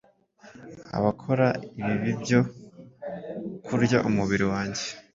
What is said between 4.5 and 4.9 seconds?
wanjye